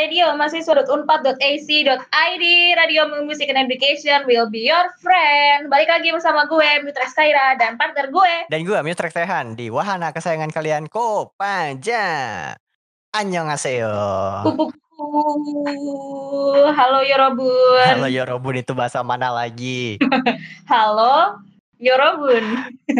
www.radio.unpad.ac.id 0.00 2.44
Radio 2.72 3.02
Music 3.20 3.52
and 3.52 3.68
Education 3.68 4.24
will 4.24 4.48
be 4.48 4.64
your 4.64 4.88
friend. 5.04 5.68
Balik 5.68 5.92
lagi 5.92 6.08
bersama 6.08 6.48
gue, 6.48 6.80
Mitra 6.80 7.04
Kaira, 7.12 7.60
dan 7.60 7.76
partner 7.76 8.08
gue. 8.08 8.48
Dan 8.48 8.64
gue, 8.64 8.80
Mitra 8.80 9.12
Tehan, 9.12 9.60
di 9.60 9.68
wahana 9.68 10.08
kesayangan 10.16 10.48
kalian, 10.48 10.88
Kopaja. 10.88 12.08
Annyeonghaseyo. 13.12 13.92
Kupu 14.48 14.72
Halo 16.72 17.04
Yorobun. 17.04 17.84
Halo 17.84 18.08
Yorobun 18.08 18.56
itu 18.56 18.72
bahasa 18.72 19.04
mana 19.04 19.28
lagi? 19.28 20.00
Halo 20.72 21.44
Yorobun. 21.76 22.72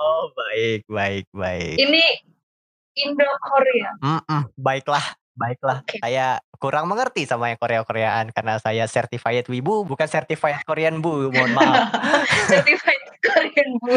oh 0.00 0.32
baik, 0.32 0.80
baik, 0.88 1.28
baik. 1.36 1.76
Ini 1.76 2.24
Indo 3.04 3.28
Korea. 3.44 3.92
Mm 4.00 4.24
-mm, 4.24 4.48
baiklah, 4.56 5.04
baiklah. 5.38 5.86
Okay. 5.86 6.02
Saya 6.02 6.42
kurang 6.58 6.90
mengerti 6.90 7.24
sama 7.24 7.54
yang 7.54 7.58
Korea-Koreaan 7.62 8.34
karena 8.34 8.58
saya 8.58 8.90
certified 8.90 9.46
wibu, 9.46 9.86
bukan 9.86 10.10
certified 10.10 10.60
Korean 10.66 10.98
bu. 10.98 11.30
Mohon 11.30 11.52
maaf. 11.54 11.94
certified 12.50 13.02
Korean 13.22 13.70
bu 13.78 13.94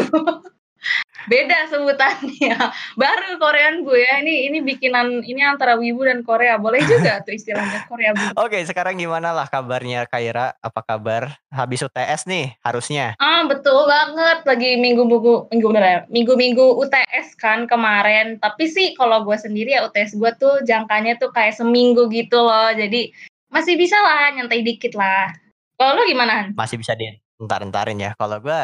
beda 1.26 1.68
sebutannya. 1.70 2.56
Baru 3.00 3.38
Korean 3.38 3.82
Bu 3.86 3.94
ya. 3.94 4.22
Ini 4.22 4.50
ini 4.50 4.58
bikinan 4.62 5.22
ini 5.22 5.42
antara 5.42 5.78
Wibu 5.78 6.06
dan 6.06 6.22
Korea. 6.26 6.58
Boleh 6.58 6.82
juga 6.86 7.18
tuh 7.26 7.34
istilahnya 7.34 7.86
Korea 7.86 8.14
Bu. 8.14 8.24
Oke 8.38 8.62
sekarang 8.64 8.98
gimana 8.98 9.30
lah 9.34 9.46
kabarnya 9.46 10.06
Kaira? 10.08 10.54
Apa 10.62 10.82
kabar? 10.82 11.38
Habis 11.52 11.84
UTS 11.86 12.26
nih 12.26 12.56
harusnya. 12.62 13.14
Ah 13.18 13.44
betul 13.46 13.86
banget. 13.86 14.46
Lagi 14.46 14.70
minggu 14.78 15.02
minggu 15.06 15.50
minggu 15.52 15.66
bener 15.70 15.84
ya? 15.84 15.98
Minggu 16.08 16.34
minggu 16.34 16.66
UTS 16.80 17.38
kan 17.38 17.66
kemarin. 17.66 18.38
Tapi 18.42 18.68
sih 18.70 18.94
kalau 18.98 19.22
gue 19.26 19.36
sendiri 19.36 19.76
ya 19.76 19.86
UTS 19.86 20.16
gue 20.16 20.30
tuh 20.38 20.54
jangkanya 20.66 21.18
tuh 21.18 21.30
kayak 21.30 21.56
seminggu 21.56 22.08
gitu 22.10 22.40
loh. 22.40 22.70
Jadi 22.74 23.12
masih 23.52 23.76
bisa 23.76 24.00
lah 24.00 24.32
nyantai 24.32 24.64
dikit 24.64 24.96
lah. 24.96 25.28
Kalau 25.76 25.98
lo 25.98 26.02
gimana 26.06 26.54
masih 26.54 26.78
bisa 26.78 26.94
di 26.94 27.10
entar-entarin 27.42 27.98
ya. 27.98 28.10
Kalau 28.14 28.38
gue 28.38 28.62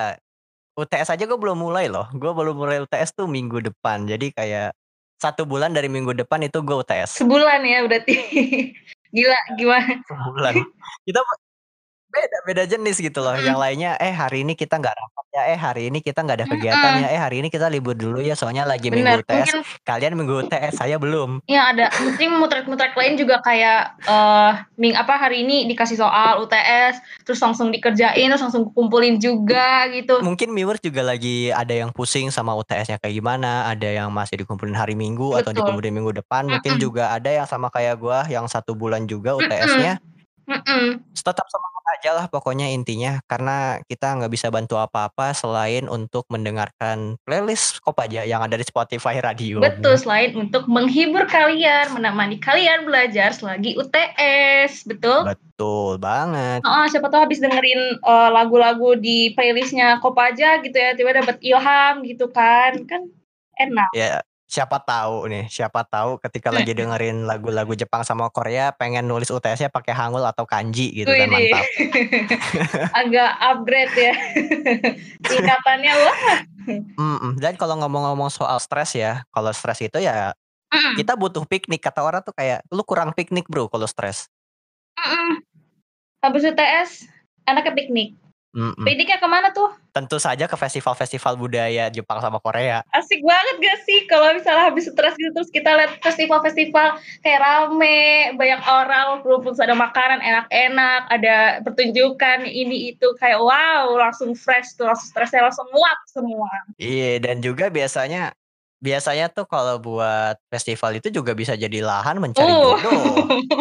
UTS 0.78 1.10
aja 1.10 1.24
gue 1.26 1.34
belum 1.34 1.58
mulai 1.58 1.90
loh. 1.90 2.06
Gue 2.14 2.30
belum 2.30 2.54
mulai 2.54 2.78
UTS 2.78 3.18
tuh 3.18 3.26
minggu 3.26 3.58
depan. 3.58 4.06
Jadi 4.06 4.30
kayak 4.30 4.70
satu 5.18 5.42
bulan 5.42 5.74
dari 5.74 5.90
minggu 5.90 6.14
depan 6.14 6.46
itu 6.46 6.62
gue 6.62 6.76
UTS. 6.78 7.18
Sebulan 7.18 7.66
ya 7.66 7.82
berarti. 7.82 8.14
Gila, 9.14 9.40
gimana? 9.58 9.98
Sebulan. 10.06 10.54
Kita 11.10 11.20
beda 12.09 12.39
beda 12.48 12.62
jenis 12.64 12.97
gitu 12.98 13.20
loh. 13.20 13.37
Mm. 13.37 13.45
Yang 13.45 13.59
lainnya 13.61 13.91
eh 14.01 14.12
hari 14.12 14.42
ini 14.42 14.56
kita 14.56 14.81
nggak 14.81 14.97
rapat 14.97 15.25
ya, 15.33 15.42
eh 15.53 15.59
hari 15.61 15.83
ini 15.92 15.98
kita 16.01 16.25
nggak 16.25 16.37
ada 16.41 16.47
kegiatan 16.48 16.92
mm. 16.98 17.03
ya, 17.05 17.09
eh 17.12 17.20
hari 17.20 17.37
ini 17.45 17.48
kita 17.53 17.69
libur 17.69 17.95
dulu 17.95 18.19
ya 18.25 18.33
soalnya 18.33 18.64
lagi 18.64 18.89
Bener. 18.89 19.20
minggu 19.20 19.23
tes. 19.28 19.48
Mungkin, 19.53 19.61
Kalian 19.84 20.12
minggu 20.17 20.36
tes, 20.48 20.73
saya 20.77 20.97
belum. 20.97 21.45
Iya 21.45 21.62
ada. 21.77 21.86
Mungkin 22.01 22.29
mutrek-mutrek 22.41 22.97
lain 22.97 23.14
juga 23.20 23.41
kayak 23.45 24.01
uh, 24.09 24.53
ming 24.81 24.97
apa 24.97 25.14
hari 25.20 25.45
ini 25.45 25.69
dikasih 25.69 26.01
soal 26.01 26.41
UTS, 26.45 27.25
terus 27.29 27.39
langsung 27.45 27.69
dikerjain, 27.69 28.29
terus 28.33 28.42
langsung 28.42 28.73
kumpulin 28.73 29.20
juga 29.20 29.86
gitu. 29.92 30.25
Mungkin 30.25 30.51
viewers 30.56 30.81
juga 30.81 31.05
lagi 31.05 31.53
ada 31.53 31.73
yang 31.77 31.92
pusing 31.92 32.33
sama 32.33 32.56
UTS-nya 32.56 32.97
kayak 32.98 33.14
gimana, 33.14 33.69
ada 33.69 33.86
yang 33.86 34.09
masih 34.11 34.41
dikumpulin 34.42 34.75
hari 34.75 34.97
Minggu 34.97 35.36
Betul. 35.36 35.41
atau 35.45 35.51
dikumpulin 35.55 35.95
minggu 35.95 36.12
depan. 36.25 36.48
Mungkin 36.48 36.77
mm 36.77 36.79
-mm. 36.81 36.84
juga 36.84 37.05
ada 37.12 37.31
yang 37.31 37.47
sama 37.47 37.69
kayak 37.69 38.01
gua 38.01 38.25
yang 38.27 38.48
satu 38.48 38.73
bulan 38.73 39.05
juga 39.05 39.36
UTS-nya. 39.36 40.01
Mm 40.48 40.61
-mm. 40.64 40.86
Tetap 41.12 41.45
semangat 41.45 41.77
aja 41.97 42.11
lah 42.12 42.27
pokoknya 42.28 42.69
intinya 42.70 43.23
karena 43.24 43.80
kita 43.89 44.18
nggak 44.20 44.33
bisa 44.33 44.52
bantu 44.52 44.77
apa-apa 44.77 45.33
selain 45.33 45.89
untuk 45.89 46.29
mendengarkan 46.29 47.17
playlist 47.24 47.80
aja 48.08 48.23
yang 48.23 48.40
ada 48.45 48.55
di 48.55 48.64
Spotify 48.64 49.18
Radio. 49.18 49.58
Betul, 49.58 49.98
selain 49.98 50.33
untuk 50.39 50.64
menghibur 50.70 51.27
kalian, 51.27 51.92
menemani 51.92 52.39
kalian 52.39 52.86
belajar 52.86 53.35
selagi 53.35 53.74
UTS, 53.74 54.86
betul? 54.86 55.29
Betul 55.29 55.98
banget. 55.98 56.62
Oh, 56.62 56.86
siapa 56.86 57.11
tahu 57.11 57.27
habis 57.27 57.42
dengerin 57.42 57.98
uh, 58.07 58.30
lagu-lagu 58.30 58.95
di 58.96 59.35
playlistnya 59.35 59.98
aja 60.01 60.58
gitu 60.62 60.77
ya, 60.77 60.95
tiba 60.95 61.14
dapat 61.14 61.36
ilham 61.42 62.07
gitu 62.07 62.30
kan, 62.30 62.86
kan 62.86 63.07
enak. 63.58 63.91
Ya, 63.92 64.23
siapa 64.48 64.81
tahu 64.81 65.29
nih, 65.29 65.45
siapa 65.53 65.85
tahu 65.85 66.17
ketika 66.25 66.48
lagi 66.48 66.73
dengerin 66.79 67.29
lagu-lagu 67.29 67.77
Jepang 67.77 68.01
sama 68.01 68.33
Korea 68.33 68.73
pengen 68.73 69.05
nulis 69.05 69.29
UTS-nya 69.29 69.69
pakai 69.69 69.92
Hangul 69.92 70.25
atau 70.25 70.48
kanji 70.48 71.05
gitu 71.05 71.13
kan 71.13 71.29
mantap. 71.29 71.64
Agak 73.05 73.31
upgrade 73.45 73.95
ya. 73.95 74.14
Tingkatannya 75.20 75.92
wah. 75.92 76.19
Mm 76.97 77.41
Dan 77.41 77.61
kalau 77.61 77.77
ngomong-ngomong 77.85 78.33
soal 78.33 78.57
stres 78.59 78.97
ya, 78.97 79.23
kalau 79.29 79.53
stres 79.53 79.85
itu 79.85 80.01
ya 80.01 80.33
mm. 80.73 80.97
kita 80.97 81.17
butuh 81.17 81.45
piknik 81.45 81.85
kata 81.85 82.01
orang 82.01 82.25
tuh 82.25 82.33
kayak 82.33 82.65
lu 82.73 82.80
kurang 82.89 83.13
piknik 83.13 83.45
bro 83.47 83.69
kalau 83.69 83.85
stres. 83.85 84.33
Mm 84.97 85.45
Habis 86.25 86.48
UTS 86.51 87.07
anaknya 87.45 87.77
piknik. 87.77 88.17
Mm-mm. 88.57 88.81
Pikniknya 88.81 89.20
ke 89.20 89.29
mana 89.29 89.53
tuh? 89.53 89.69
Tentu 89.92 90.17
saja 90.17 90.48
ke 90.48 90.57
festival-festival 90.57 91.36
budaya 91.36 91.92
Jepang 91.92 92.17
sama 92.25 92.41
Korea. 92.41 92.81
Asik 92.97 93.20
banget 93.20 93.57
gak 93.61 93.79
sih 93.85 94.09
kalau 94.09 94.33
misalnya 94.33 94.73
habis 94.73 94.89
stres 94.89 95.13
gitu 95.20 95.36
terus 95.36 95.53
kita 95.53 95.69
lihat 95.77 96.01
festival-festival 96.01 96.97
kayak 97.20 97.41
rame, 97.45 98.33
banyak 98.41 98.63
orang, 98.64 99.20
terus 99.20 99.61
ada 99.61 99.77
makanan 99.77 100.25
enak-enak, 100.25 101.03
ada 101.13 101.36
pertunjukan 101.61 102.48
ini 102.48 102.97
itu 102.97 103.09
kayak 103.20 103.36
wow, 103.36 103.92
langsung 104.01 104.33
fresh 104.33 104.80
tuh, 104.80 104.89
langsung 104.89 105.13
stresnya 105.13 105.45
langsung 105.45 105.69
nguap 105.69 106.01
semua. 106.09 106.51
Iya, 106.80 107.20
dan 107.20 107.45
juga 107.45 107.69
biasanya 107.69 108.33
biasanya 108.79 109.27
tuh 109.29 109.45
kalau 109.45 109.77
buat 109.83 110.39
festival 110.48 111.03
itu 111.03 111.11
juga 111.11 111.35
bisa 111.35 111.59
jadi 111.59 111.83
lahan 111.85 112.23
mencari 112.23 112.48
uh. 112.48 112.79
jodoh. 112.80 113.05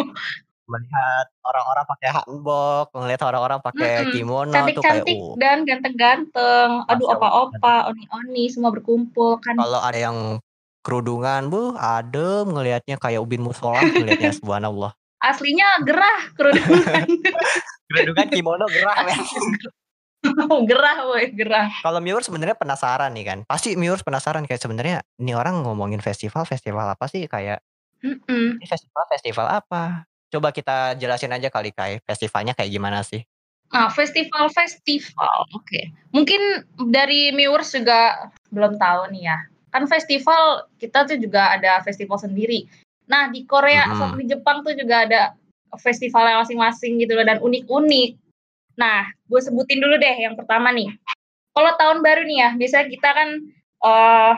melihat 0.68 1.26
orang-orang 1.42 1.84
pakai 1.88 2.08
hanbok, 2.12 2.86
melihat 2.94 3.22
orang-orang 3.26 3.60
pakai 3.64 3.92
mm 3.92 4.02
-hmm. 4.04 4.12
kimono 4.12 4.52
cantik-cantik 4.54 5.16
uh. 5.16 5.34
dan 5.40 5.58
ganteng-ganteng. 5.64 6.70
Aduh 6.86 7.06
opa-opa, 7.08 7.88
oni-oni 7.90 8.52
semua 8.52 8.70
berkumpul 8.70 9.40
kan. 9.40 9.56
Kalau 9.56 9.80
ada 9.80 9.98
yang 9.98 10.38
kerudungan, 10.84 11.48
Bu, 11.50 11.74
adem 11.74 12.52
ngelihatnya 12.52 12.96
kayak 13.00 13.20
ubin 13.24 13.42
musola 13.42 13.80
ngelihatnya 13.82 14.32
subhanallah. 14.40 14.92
Aslinya 15.18 15.82
gerah 15.82 16.20
kerudungan. 16.36 17.04
kerudungan 17.90 18.28
kimono 18.30 18.64
gerah, 18.70 18.96
men. 19.02 19.18
gerah 20.70 20.98
woi 21.06 21.30
gerah 21.30 21.70
kalau 21.82 22.02
viewers 22.02 22.26
sebenarnya 22.26 22.58
penasaran 22.58 23.14
nih 23.14 23.24
kan 23.26 23.38
pasti 23.46 23.78
viewers 23.78 24.02
penasaran 24.02 24.44
kayak 24.50 24.58
sebenarnya 24.58 25.06
ini 25.22 25.32
orang 25.34 25.62
ngomongin 25.62 26.02
festival 26.02 26.42
festival 26.42 26.90
apa 26.90 27.06
sih 27.06 27.30
kayak 27.30 27.62
mm 28.02 28.26
-mm. 28.26 28.46
ini 28.58 28.66
festival 28.66 29.04
festival 29.06 29.46
apa 29.46 30.07
Coba 30.28 30.52
kita 30.52 30.96
jelasin 31.00 31.32
aja 31.32 31.48
kali 31.48 31.72
Kai, 31.72 32.04
festivalnya 32.04 32.52
kayak 32.52 32.68
gimana 32.68 33.00
sih? 33.00 33.24
Nah, 33.68 33.92
festival-festival, 33.92 35.52
oke. 35.52 35.64
Okay. 35.64 35.92
Mungkin 36.12 36.40
dari 36.88 37.32
viewers 37.36 37.72
juga 37.76 38.32
belum 38.48 38.80
tahu 38.80 39.12
nih 39.12 39.28
ya. 39.28 39.38
Kan 39.68 39.84
festival 39.84 40.64
kita 40.80 41.04
tuh 41.04 41.20
juga 41.20 41.52
ada 41.52 41.84
festival 41.84 42.16
sendiri. 42.16 42.64
Nah, 43.08 43.28
di 43.28 43.44
Korea 43.44 43.84
mm 43.84 43.92
-hmm. 43.92 44.00
atau 44.00 44.16
di 44.16 44.24
Jepang 44.28 44.64
tuh 44.64 44.72
juga 44.72 45.04
ada 45.04 45.36
festivalnya 45.76 46.40
masing-masing 46.40 46.96
gitu 47.04 47.12
loh 47.12 47.24
dan 47.28 47.44
unik-unik. 47.44 48.16
Nah, 48.80 49.04
gue 49.28 49.40
sebutin 49.44 49.84
dulu 49.84 50.00
deh 50.00 50.16
yang 50.16 50.32
pertama 50.32 50.72
nih. 50.72 50.88
Kalau 51.52 51.72
tahun 51.76 52.00
baru 52.00 52.24
nih 52.24 52.38
ya, 52.40 52.50
biasanya 52.56 52.86
kita 52.88 53.08
kan 53.12 53.28
uh, 53.84 54.32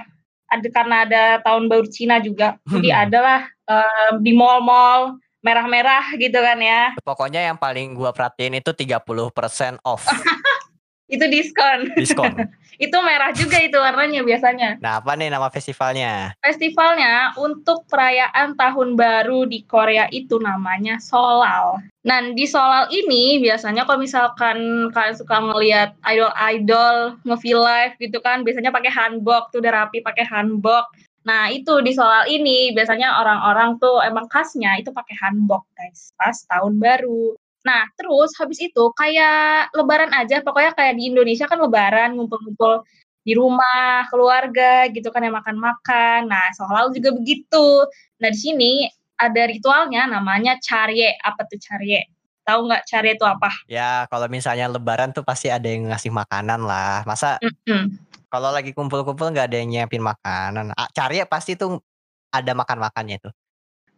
ada 0.51 0.69
karena 0.75 0.97
ada 1.07 1.23
tahun 1.47 1.71
baru 1.71 1.87
Cina 1.87 2.19
juga. 2.19 2.59
Jadi 2.67 2.91
adalah 2.91 3.47
uh, 3.71 4.19
di 4.19 4.35
mall-mall 4.35 5.23
merah-merah 5.41 6.17
gitu 6.17 6.37
kan 6.37 6.59
ya. 6.61 6.95
Pokoknya 7.01 7.41
yang 7.45 7.57
paling 7.57 7.97
gua 7.97 8.13
perhatiin 8.13 8.61
itu 8.61 8.73
30% 8.73 9.81
off. 9.85 10.05
itu 11.15 11.25
diskon. 11.27 11.91
Diskon. 11.99 12.33
itu 12.85 12.97
merah 13.05 13.29
juga 13.37 13.61
itu 13.61 13.77
warnanya 13.77 14.25
biasanya. 14.25 14.81
Nah, 14.81 15.05
apa 15.05 15.13
nih 15.13 15.29
nama 15.29 15.53
festivalnya? 15.53 16.33
Festivalnya 16.41 17.37
untuk 17.37 17.85
perayaan 17.91 18.57
tahun 18.57 18.97
baru 18.97 19.45
di 19.45 19.67
Korea 19.69 20.09
itu 20.09 20.41
namanya 20.41 20.97
Solal. 20.97 21.83
Nah, 22.01 22.19
di 22.33 22.49
Solal 22.49 22.89
ini 22.89 23.37
biasanya 23.43 23.85
kalau 23.85 24.01
misalkan 24.01 24.89
kalian 24.97 25.17
suka 25.19 25.37
ngelihat 25.45 25.93
idol-idol 26.09 27.21
nge 27.29 27.37
live 27.53 27.95
gitu 28.01 28.19
kan, 28.25 28.41
biasanya 28.47 28.73
pakai 28.73 28.89
hanbok 28.89 29.53
tuh 29.53 29.61
udah 29.61 29.85
rapi 29.85 30.01
pakai 30.01 30.25
hanbok. 30.25 30.89
Nah, 31.21 31.53
itu 31.53 31.85
di 31.85 31.93
soal 31.93 32.25
ini 32.33 32.73
biasanya 32.73 33.21
orang-orang 33.21 33.77
tuh 33.77 34.01
emang 34.01 34.25
khasnya 34.33 34.81
itu 34.81 34.89
pakai 34.89 35.17
hanbok, 35.21 35.69
guys, 35.77 36.17
pas 36.17 36.37
tahun 36.49 36.81
baru. 36.81 37.37
Nah, 37.61 37.85
terus 37.93 38.33
habis 38.41 38.57
itu 38.57 38.85
kayak 38.97 39.69
lebaran 39.77 40.09
aja, 40.17 40.41
pokoknya 40.41 40.73
kayak 40.73 40.97
di 40.97 41.13
Indonesia 41.13 41.45
kan 41.45 41.61
lebaran 41.61 42.17
ngumpul-ngumpul 42.17 42.89
di 43.21 43.37
rumah, 43.37 44.09
keluarga 44.09 44.89
gitu 44.89 45.13
kan 45.13 45.21
yang 45.21 45.37
makan-makan. 45.37 46.25
Nah, 46.25 46.57
soal 46.57 46.89
juga 46.97 47.13
begitu. 47.13 47.85
Nah, 48.17 48.33
di 48.33 48.39
sini 48.41 48.73
ada 49.21 49.45
ritualnya 49.45 50.09
namanya 50.09 50.57
carye. 50.57 51.21
Apa 51.21 51.45
tuh 51.45 51.61
carye? 51.61 52.09
Tahu 52.49 52.65
nggak 52.65 52.89
carye 52.89 53.13
itu 53.13 53.27
apa? 53.29 53.53
Ya, 53.69 54.09
kalau 54.09 54.25
misalnya 54.33 54.73
lebaran 54.73 55.13
tuh 55.13 55.21
pasti 55.21 55.53
ada 55.53 55.69
yang 55.69 55.93
ngasih 55.93 56.09
makanan 56.09 56.65
lah. 56.65 57.05
Masa 57.05 57.37
mm 57.45 57.53
-mm 57.69 58.11
kalau 58.31 58.55
lagi 58.55 58.71
kumpul-kumpul 58.71 59.35
nggak 59.35 59.51
ada 59.51 59.57
yang 59.59 59.69
nyiapin 59.69 60.01
makanan. 60.01 60.71
Cari 60.95 61.21
ya 61.21 61.27
pasti 61.27 61.59
tuh 61.59 61.83
ada 62.31 62.55
makan-makannya 62.55 63.19
tuh. 63.19 63.35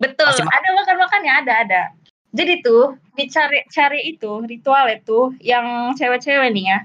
Betul, 0.00 0.32
ada 0.32 0.70
makan-makannya, 0.72 1.32
ada 1.44 1.52
ada. 1.62 1.82
Jadi 2.32 2.64
tuh 2.64 2.96
dicari 3.12 3.60
cari 3.68 4.16
itu 4.16 4.40
ritual 4.48 4.88
itu 4.88 5.36
yang 5.44 5.92
cewek-cewek 5.94 6.48
nih 6.56 6.64
ya. 6.64 6.78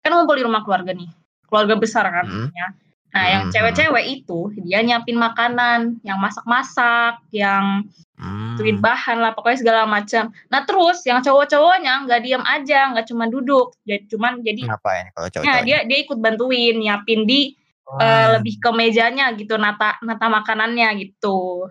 Kan 0.00 0.16
ngumpul 0.16 0.40
di 0.40 0.44
rumah 0.48 0.64
keluarga 0.64 0.96
nih. 0.96 1.12
Keluarga 1.44 1.76
besar 1.76 2.08
kan 2.08 2.24
hmm. 2.24 2.48
ya. 2.50 2.68
Nah, 3.14 3.24
yang 3.30 3.42
hmm, 3.46 3.52
cewek-cewek 3.54 4.04
itu 4.10 4.50
dia 4.66 4.82
nyiapin 4.82 5.14
makanan, 5.14 6.02
yang 6.02 6.18
masak-masak, 6.18 7.22
yang 7.30 7.86
hmm. 8.18 8.58
tuin 8.58 8.82
bahan 8.82 9.22
lah, 9.22 9.38
pokoknya 9.38 9.62
segala 9.62 9.86
macam. 9.86 10.34
Nah, 10.50 10.66
terus 10.66 10.98
yang 11.06 11.22
cowok-cowoknya 11.22 12.10
nggak 12.10 12.20
diam 12.26 12.42
aja, 12.42 12.90
nggak 12.90 13.06
cuma 13.06 13.30
duduk, 13.30 13.78
jadi 13.86 14.02
cuman 14.10 14.42
jadi 14.42 14.66
ngapain 14.66 15.14
kalau 15.14 15.30
cowok 15.30 15.46
Nah, 15.46 15.62
dia 15.62 15.86
dia 15.86 15.98
ikut 16.02 16.18
bantuin 16.18 16.74
nyiapin 16.74 17.22
di 17.22 17.54
oh. 17.86 18.02
uh, 18.02 18.34
lebih 18.34 18.58
ke 18.58 18.70
mejanya 18.74 19.30
gitu, 19.38 19.54
nata 19.62 19.94
nata 20.02 20.26
makanannya 20.26 20.90
gitu. 21.06 21.70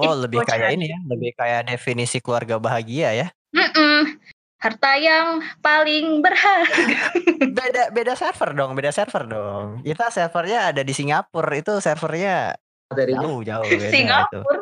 Oh, 0.00 0.02
Itu 0.02 0.16
lebih 0.16 0.48
kayak 0.48 0.80
ini 0.80 0.96
ya, 0.96 0.98
lebih 1.04 1.36
kayak 1.36 1.68
definisi 1.68 2.24
keluarga 2.24 2.56
bahagia 2.56 3.12
ya? 3.12 3.28
Mm-mm 3.52 4.16
harta 4.60 4.92
yang 5.00 5.40
paling 5.64 6.20
berharga. 6.20 7.16
beda 7.58 7.82
beda 7.96 8.12
server 8.12 8.52
dong, 8.52 8.76
beda 8.76 8.92
server 8.92 9.24
dong. 9.24 9.66
Kita 9.80 10.12
servernya 10.12 10.68
ada 10.70 10.84
di 10.84 10.92
Singapura, 10.92 11.56
itu 11.56 11.80
servernya 11.80 12.54
dari 12.92 13.16
jauh 13.16 13.40
jauh. 13.40 13.64
Singapura. 13.64 14.60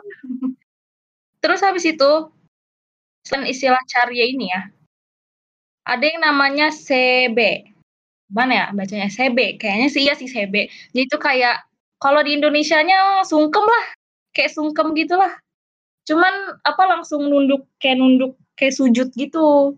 Terus 1.43 1.61
habis 1.67 1.85
itu, 1.87 2.11
selain 3.27 3.51
istilah 3.51 3.83
carya 3.91 4.25
ini 4.27 4.47
ya, 4.55 4.71
ada 5.83 6.05
yang 6.07 6.23
namanya 6.23 6.71
CB. 6.71 7.67
Mana 8.31 8.53
ya 8.55 8.67
bacanya 8.71 9.11
CB? 9.11 9.59
Kayaknya 9.59 9.89
sih 9.91 10.03
iya 10.07 10.15
sih 10.15 10.31
CB. 10.31 10.55
Jadi 10.95 11.03
itu 11.11 11.17
kayak 11.19 11.67
kalau 11.99 12.23
di 12.23 12.39
Indonesianya 12.39 13.27
sungkem 13.27 13.67
lah, 13.67 13.87
kayak 14.31 14.55
sungkem 14.55 14.95
gitulah. 14.95 15.35
Cuman 16.07 16.61
apa 16.63 16.83
langsung 16.87 17.27
nunduk 17.27 17.67
kayak 17.83 17.99
nunduk 17.99 18.39
kayak 18.55 18.75
sujud 18.79 19.11
gitu 19.15 19.75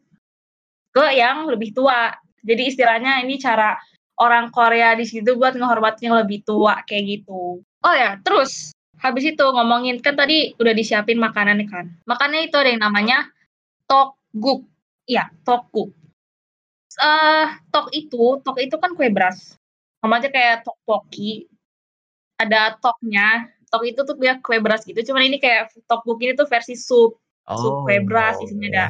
ke 0.91 1.05
yang 1.15 1.47
lebih 1.51 1.75
tua. 1.75 2.15
Jadi 2.41 2.73
istilahnya 2.73 3.21
ini 3.23 3.37
cara 3.37 3.77
orang 4.21 4.53
Korea 4.53 4.93
di 4.97 5.09
situ 5.09 5.37
buat 5.37 5.57
menghormati 5.57 6.09
yang 6.09 6.17
lebih 6.21 6.45
tua 6.45 6.85
kayak 6.85 7.21
gitu. 7.21 7.65
Oh 7.65 7.95
ya, 7.97 8.21
terus 8.21 8.77
habis 9.01 9.25
itu 9.25 9.41
ngomongin 9.41 10.05
kan 10.05 10.13
tadi 10.13 10.53
udah 10.61 10.73
disiapin 10.77 11.17
makanan 11.17 11.65
kan. 11.69 11.89
Makannya 12.05 12.53
itu 12.53 12.57
ada 12.61 12.69
yang 12.69 12.85
namanya 12.85 13.29
tokguk. 13.89 14.69
Iya, 15.09 15.33
tokguk. 15.43 15.97
Uh, 17.01 17.49
tok 17.73 17.89
itu, 17.97 18.37
tok 18.45 18.61
itu 18.61 18.77
kan 18.77 18.93
kue 18.93 19.09
beras. 19.09 19.57
Sama 20.05 20.21
aja 20.21 20.29
kayak 20.29 20.69
tokpoki. 20.69 21.49
Ada 22.37 22.77
toknya. 22.77 23.49
Tok 23.73 23.85
itu 23.89 24.01
tuh 24.05 24.17
kayak 24.21 24.45
kue 24.45 24.61
beras 24.61 24.85
gitu. 24.85 25.01
Cuman 25.01 25.33
ini 25.33 25.41
kayak 25.41 25.73
tokguk 25.89 26.21
ini 26.21 26.37
tuh 26.37 26.45
versi 26.45 26.77
sup. 26.77 27.17
Oh, 27.49 27.57
sup 27.57 27.75
kue 27.89 28.05
beras 28.05 28.37
isinya 28.45 28.69
ada 28.69 28.85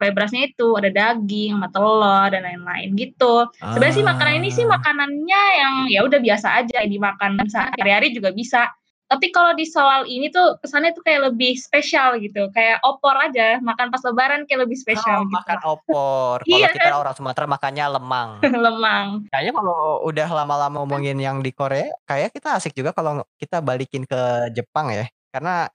iya 0.00 0.08
kue 0.08 0.16
berasnya 0.16 0.48
itu 0.48 0.68
ada 0.80 0.88
daging, 0.88 1.60
sama 1.60 1.68
telur 1.68 2.32
dan 2.32 2.42
lain-lain 2.48 2.96
gitu. 2.96 3.44
Sebenarnya 3.60 3.94
sih 4.00 4.06
makanan 4.06 4.34
ini 4.40 4.48
sih 4.48 4.64
ah. 4.64 4.80
makanannya 4.80 5.42
yang 5.60 5.74
ya 5.92 6.00
udah 6.08 6.20
biasa 6.24 6.64
aja 6.64 6.78
dimakan 6.88 7.36
sehari-hari 7.44 8.16
juga 8.16 8.32
bisa. 8.32 8.72
Tapi 9.10 9.34
kalau 9.34 9.58
di 9.58 9.66
soal 9.66 10.06
ini 10.06 10.30
tuh 10.30 10.54
kesannya 10.62 10.94
tuh 10.94 11.02
kayak 11.02 11.34
lebih 11.34 11.58
spesial 11.58 12.14
gitu, 12.22 12.46
kayak 12.54 12.78
opor 12.86 13.18
aja, 13.18 13.58
makan 13.58 13.90
pas 13.90 13.98
lebaran 14.06 14.46
kayak 14.46 14.70
lebih 14.70 14.78
spesial 14.78 15.20
oh, 15.20 15.26
gitu. 15.26 15.34
makan 15.34 15.60
opor. 15.66 16.34
Kalau 16.46 16.54
iya, 16.62 16.70
kita 16.70 16.94
kan? 16.94 17.02
orang 17.02 17.14
Sumatera 17.18 17.46
makannya 17.50 17.86
lemang. 17.90 18.30
lemang. 18.70 19.06
Kayaknya 19.34 19.52
kalau 19.58 20.06
udah 20.06 20.28
lama-lama 20.30 20.86
ngomongin 20.86 21.18
yang 21.18 21.42
di 21.42 21.50
Korea, 21.50 21.90
kayak 22.06 22.30
kita 22.30 22.54
asik 22.54 22.70
juga 22.70 22.94
kalau 22.94 23.26
kita 23.34 23.58
balikin 23.58 24.06
ke 24.06 24.54
Jepang 24.54 24.94
ya. 24.94 25.10
Karena 25.30 25.70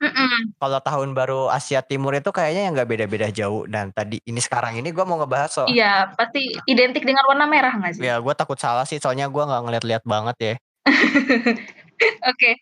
kalau 0.60 0.78
tahun 0.84 1.16
baru 1.16 1.48
Asia 1.48 1.80
Timur 1.80 2.12
itu 2.12 2.28
kayaknya 2.28 2.68
yang 2.68 2.72
nggak 2.76 2.90
beda-beda 2.92 3.28
jauh 3.32 3.64
dan 3.64 3.88
tadi 3.88 4.20
ini 4.28 4.36
sekarang 4.36 4.76
ini 4.76 4.92
gue 4.92 5.04
mau 5.08 5.16
ngebahas 5.16 5.48
soal 5.48 5.68
Iya, 5.72 6.12
pasti 6.12 6.52
identik 6.68 7.08
dengan 7.08 7.24
warna 7.24 7.48
merah 7.48 7.72
nggak 7.72 7.96
sih? 7.96 8.04
Ya, 8.04 8.20
gue 8.20 8.34
takut 8.36 8.60
salah 8.60 8.84
sih 8.84 9.00
soalnya 9.00 9.32
gue 9.32 9.40
nggak 9.40 9.62
ngeliat-liat 9.64 10.04
banget 10.04 10.36
ya. 10.36 10.54
Oke. 12.30 12.60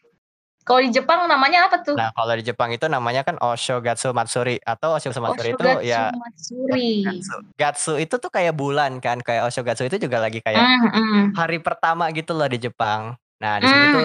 Kalau 0.65 0.81
di 0.81 0.97
Jepang 0.97 1.29
namanya 1.29 1.69
apa 1.69 1.85
tuh? 1.85 1.93
Nah, 1.93 2.09
kalau 2.17 2.33
di 2.41 2.41
Jepang 2.41 2.73
itu 2.73 2.89
namanya 2.89 3.21
kan 3.21 3.37
Oshogatsu 3.37 4.17
Matsuri 4.17 4.57
atau 4.65 4.97
Oshogatsu 4.97 5.21
Matsuri 5.21 5.51
itu 5.53 5.69
ya 5.85 6.09
Matsuri. 6.09 7.05
Gatsu. 7.05 7.37
Gatsu 7.61 7.93
itu 8.01 8.15
tuh 8.17 8.33
kayak 8.33 8.57
bulan 8.57 8.97
kan, 8.97 9.21
kayak 9.21 9.45
Oshogatsu 9.45 9.85
itu 9.93 10.09
juga 10.09 10.25
lagi 10.25 10.41
kayak 10.41 10.57
mm. 10.89 11.37
hari 11.37 11.61
pertama 11.61 12.09
gitu 12.17 12.33
loh 12.33 12.49
di 12.49 12.57
Jepang. 12.57 13.13
Nah, 13.45 13.61
di 13.61 13.69
sini 13.69 13.87
tuh 13.93 14.03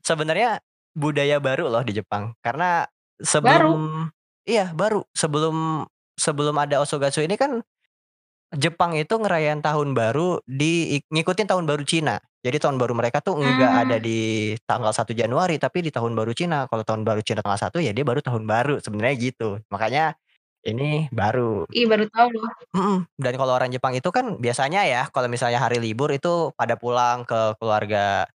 sebenarnya 0.00 0.56
budaya 0.94 1.38
baru 1.38 1.70
loh 1.70 1.82
di 1.84 1.96
Jepang. 1.96 2.34
Karena 2.42 2.86
sebelum 3.20 4.08
Baru? 4.08 4.48
iya 4.48 4.72
baru, 4.72 5.04
sebelum 5.14 5.86
sebelum 6.16 6.56
ada 6.60 6.80
Osogatsu 6.82 7.24
ini 7.24 7.36
kan 7.40 7.64
Jepang 8.50 8.98
itu 8.98 9.14
ngerayain 9.14 9.62
tahun 9.62 9.94
baru 9.94 10.42
di 10.42 10.98
ngikutin 11.06 11.46
tahun 11.46 11.70
baru 11.70 11.86
Cina. 11.86 12.18
Jadi 12.42 12.58
tahun 12.58 12.82
baru 12.82 12.98
mereka 12.98 13.22
tuh 13.22 13.38
enggak 13.38 13.86
ada 13.86 13.96
hmm. 14.00 14.02
di 14.02 14.18
tanggal 14.66 14.90
1 14.90 15.06
Januari, 15.14 15.54
tapi 15.60 15.86
di 15.86 15.94
tahun 15.94 16.18
baru 16.18 16.34
Cina. 16.34 16.66
Kalau 16.66 16.82
tahun 16.82 17.06
baru 17.06 17.22
Cina 17.22 17.46
tanggal 17.46 17.70
1 17.70 17.78
ya 17.78 17.92
dia 17.94 18.02
baru 18.02 18.18
tahun 18.18 18.50
baru, 18.50 18.82
sebenarnya 18.82 19.14
gitu. 19.22 19.62
Makanya 19.70 20.18
ini 20.66 21.06
baru. 21.14 21.70
Iya 21.70 21.86
baru 21.86 22.04
tahu 22.10 22.28
loh. 22.36 22.52
Mhm, 22.74 22.98
dan 23.22 23.34
kalau 23.38 23.52
orang 23.54 23.70
Jepang 23.70 23.94
itu 23.94 24.08
kan 24.10 24.36
biasanya 24.42 24.82
ya, 24.82 25.02
kalau 25.14 25.30
misalnya 25.30 25.62
hari 25.62 25.78
libur 25.78 26.10
itu 26.10 26.50
pada 26.58 26.74
pulang 26.74 27.22
ke 27.22 27.54
keluarga 27.62 28.26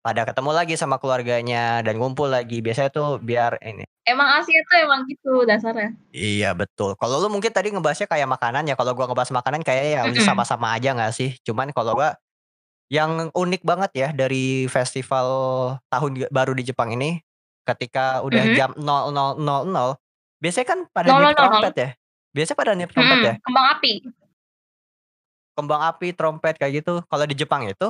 pada 0.00 0.24
ketemu 0.24 0.50
lagi 0.56 0.74
sama 0.80 0.96
keluarganya 0.96 1.84
dan 1.84 2.00
ngumpul 2.00 2.28
lagi. 2.28 2.64
Biasanya 2.64 2.90
tuh 2.92 3.20
biar 3.20 3.60
ini. 3.60 3.84
Emang 4.08 4.26
Asia 4.40 4.60
tuh 4.64 4.76
emang 4.80 5.04
gitu 5.06 5.44
dasarnya. 5.44 5.92
Iya 6.10 6.56
betul. 6.56 6.96
Kalau 6.96 7.20
lu 7.20 7.28
mungkin 7.28 7.52
tadi 7.52 7.68
ngebahasnya 7.70 8.08
kayak 8.08 8.28
makanan 8.28 8.64
ya. 8.64 8.74
Kalau 8.74 8.96
gua 8.96 9.06
ngebahas 9.06 9.30
makanan 9.32 9.60
kayak 9.60 9.84
ya 9.84 10.00
mm 10.08 10.24
sama-sama 10.24 10.72
aja 10.72 10.96
nggak 10.96 11.12
sih? 11.12 11.36
Cuman 11.44 11.70
kalau 11.76 11.94
gua 11.94 12.16
yang 12.90 13.30
unik 13.30 13.62
banget 13.62 13.90
ya 13.94 14.08
dari 14.10 14.66
festival 14.66 15.28
tahun 15.86 16.26
baru 16.32 16.52
di 16.58 16.66
Jepang 16.66 16.90
ini 16.90 17.22
ketika 17.62 18.24
udah 18.26 18.42
mm 18.42 18.50
-hmm. 18.50 18.58
jam 18.58 18.70
00.00 18.74 20.42
biasanya 20.42 20.66
kan 20.66 20.78
pada 20.90 21.08
niup 21.12 21.36
trompet 21.36 21.74
ya. 21.76 21.88
Biasanya 22.32 22.58
pada 22.58 22.72
niup 22.74 22.90
trompet 22.90 23.18
hmm, 23.20 23.28
ya. 23.28 23.34
Kembang 23.44 23.66
api. 23.76 23.92
Kembang 25.54 25.82
api, 25.84 26.08
trompet 26.16 26.54
kayak 26.56 26.72
gitu. 26.82 27.04
Kalau 27.04 27.24
di 27.28 27.34
Jepang 27.36 27.68
itu 27.68 27.88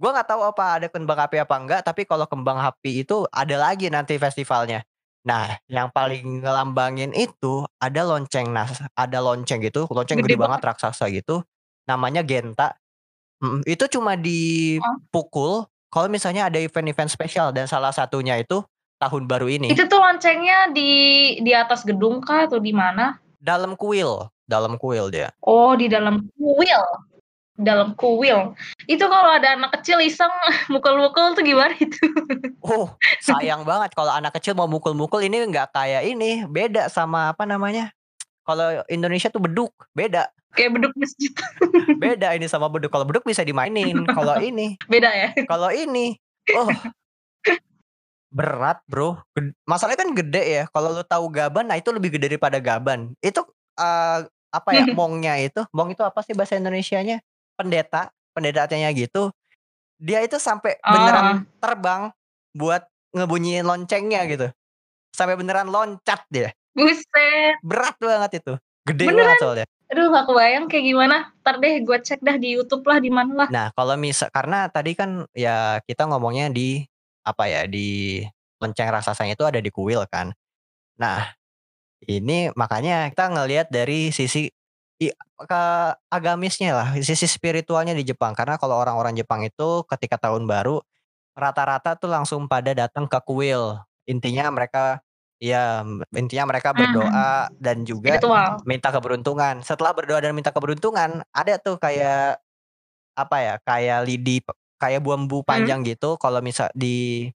Gue 0.00 0.08
nggak 0.16 0.32
tahu 0.32 0.40
apa 0.40 0.80
ada 0.80 0.88
kembang 0.88 1.20
api 1.20 1.44
apa 1.44 1.54
enggak, 1.60 1.80
tapi 1.84 2.08
kalau 2.08 2.24
kembang 2.24 2.56
api 2.56 3.04
itu 3.04 3.28
ada 3.28 3.52
lagi 3.60 3.92
nanti 3.92 4.16
festivalnya. 4.16 4.80
Nah, 5.28 5.60
yang 5.68 5.92
paling 5.92 6.40
ngelambangin 6.40 7.12
itu 7.12 7.68
ada 7.76 8.08
lonceng. 8.08 8.48
Nah, 8.48 8.64
ada 8.96 9.20
lonceng 9.20 9.60
gitu, 9.60 9.84
lonceng 9.92 10.24
gede, 10.24 10.32
gede 10.32 10.40
banget 10.40 10.60
raksasa 10.64 11.12
gitu. 11.12 11.44
Namanya 11.84 12.24
Genta. 12.24 12.72
Mm, 13.44 13.60
itu 13.68 13.84
cuma 13.92 14.16
dipukul 14.16 15.68
kalau 15.92 16.08
misalnya 16.08 16.48
ada 16.48 16.56
event-event 16.56 17.12
spesial 17.12 17.52
dan 17.52 17.68
salah 17.68 17.92
satunya 17.92 18.40
itu 18.40 18.64
tahun 18.96 19.28
baru 19.28 19.52
ini. 19.52 19.68
Itu 19.68 19.84
tuh 19.84 20.00
loncengnya 20.00 20.72
di 20.72 20.92
di 21.44 21.52
atas 21.52 21.84
gedung 21.84 22.24
kah 22.24 22.48
atau 22.48 22.56
di 22.56 22.72
mana? 22.72 23.20
Dalam 23.36 23.76
kuil, 23.76 24.32
dalam 24.48 24.80
kuil 24.80 25.12
dia. 25.12 25.28
Oh, 25.44 25.76
di 25.76 25.92
dalam 25.92 26.24
kuil 26.40 26.84
dalam 27.60 27.92
kuil. 27.94 28.56
Itu 28.88 29.04
kalau 29.06 29.30
ada 29.36 29.54
anak 29.54 29.80
kecil 29.80 30.00
iseng 30.00 30.32
mukul-mukul 30.72 31.36
tuh 31.36 31.44
gimana 31.44 31.76
itu? 31.76 32.00
Oh, 32.64 32.90
sayang 33.26 33.62
banget 33.68 33.92
kalau 33.92 34.10
anak 34.10 34.34
kecil 34.40 34.56
mau 34.56 34.66
mukul-mukul 34.66 35.20
ini 35.20 35.44
nggak 35.44 35.76
kayak 35.76 36.08
ini, 36.08 36.48
beda 36.48 36.88
sama 36.88 37.30
apa 37.36 37.44
namanya? 37.44 37.92
Kalau 38.48 38.82
Indonesia 38.88 39.28
tuh 39.28 39.44
beduk, 39.44 39.70
beda. 39.94 40.26
Kayak 40.56 40.80
beduk 40.80 40.92
masjid. 40.98 41.30
beda 42.02 42.34
ini 42.34 42.50
sama 42.50 42.66
beduk. 42.66 42.90
Kalau 42.90 43.06
beduk 43.06 43.22
bisa 43.22 43.46
dimainin, 43.46 44.02
kalau 44.10 44.40
ini 44.42 44.74
beda 44.90 45.10
ya. 45.12 45.28
Kalau 45.46 45.70
ini, 45.70 46.18
oh 46.56 46.66
berat 48.30 48.78
bro. 48.86 49.18
Masalahnya 49.66 50.06
kan 50.06 50.10
gede 50.14 50.42
ya. 50.42 50.64
Kalau 50.70 50.94
lu 50.94 51.04
tahu 51.04 51.30
gaban, 51.30 51.66
nah 51.66 51.76
itu 51.76 51.90
lebih 51.90 52.16
gede 52.16 52.34
daripada 52.34 52.62
gaban. 52.62 53.14
Itu 53.22 53.42
uh, 53.78 54.26
apa 54.50 54.70
ya 54.74 54.90
mongnya 54.98 55.38
itu? 55.38 55.62
Mong 55.74 55.94
itu 55.94 56.02
apa 56.02 56.22
sih 56.26 56.34
bahasa 56.34 56.58
Indonesianya? 56.58 57.22
Pendeta, 57.60 58.08
pendetanya 58.32 58.88
gitu, 58.96 59.28
dia 60.00 60.24
itu 60.24 60.40
sampai 60.40 60.80
beneran 60.80 61.44
terbang 61.60 62.08
buat 62.56 62.88
ngebunyiin 63.12 63.68
loncengnya 63.68 64.24
gitu. 64.24 64.48
Sampai 65.12 65.36
beneran 65.36 65.68
loncat 65.68 66.24
dia. 66.32 66.56
Buset. 66.72 67.60
Berat 67.60 68.00
banget 68.00 68.40
itu. 68.40 68.54
Gede 68.88 69.04
beneran? 69.12 69.36
banget 69.36 69.36
soalnya. 69.44 69.66
Aduh 69.90 70.06
gak 70.08 70.24
kebayang 70.30 70.64
kayak 70.70 70.84
gimana. 70.88 71.16
Ntar 71.44 71.54
deh 71.60 71.74
gue 71.84 71.98
cek 72.00 72.20
dah 72.24 72.36
di 72.40 72.48
Youtube 72.56 72.86
lah 72.88 72.98
di 73.02 73.10
mana 73.12 73.44
lah. 73.44 73.48
Nah 73.52 73.66
kalau 73.76 73.98
misal 74.00 74.32
karena 74.32 74.70
tadi 74.72 74.96
kan 74.96 75.28
ya 75.36 75.82
kita 75.84 76.08
ngomongnya 76.08 76.48
di 76.48 76.80
apa 77.26 77.44
ya 77.50 77.68
di 77.68 78.22
lonceng 78.62 78.88
raksasanya 78.88 79.36
itu 79.36 79.44
ada 79.44 79.60
di 79.60 79.68
kuil 79.68 80.00
kan. 80.08 80.32
Nah 80.96 81.34
ini 82.06 82.48
makanya 82.56 83.10
kita 83.12 83.28
ngelihat 83.28 83.68
dari 83.68 84.14
sisi 84.14 84.48
ke 85.48 85.62
agamisnya 86.12 86.76
lah, 86.76 86.88
sisi 87.00 87.24
spiritualnya 87.24 87.96
di 87.96 88.04
Jepang. 88.04 88.36
Karena 88.36 88.60
kalau 88.60 88.76
orang-orang 88.76 89.16
Jepang 89.16 89.40
itu 89.46 89.82
ketika 89.88 90.20
tahun 90.28 90.44
baru, 90.44 90.84
rata-rata 91.32 91.96
tuh 91.96 92.12
langsung 92.12 92.44
pada 92.50 92.76
datang 92.76 93.08
ke 93.08 93.18
kuil. 93.24 93.80
Intinya 94.04 94.50
mereka 94.52 95.00
Iya, 95.40 95.80
intinya 96.12 96.52
mereka 96.52 96.76
berdoa 96.76 97.48
Mhm. 97.48 97.64
dan 97.64 97.76
juga 97.88 98.20
Ritual. 98.20 98.60
minta 98.68 98.92
keberuntungan. 98.92 99.64
Setelah 99.64 99.96
berdoa 99.96 100.20
dan 100.20 100.36
minta 100.36 100.52
keberuntungan, 100.52 101.24
ada 101.32 101.56
tuh 101.56 101.80
kayak, 101.80 102.36
apa 103.16 103.36
ya, 103.40 103.54
kayak 103.64 104.00
lidi 104.04 104.44
kayak 104.80 105.00
bambu 105.04 105.40
Mhm. 105.40 105.48
panjang 105.48 105.80
gitu 105.84 106.16
kalau 106.20 106.40
misal 106.44 106.68
di 106.76 107.28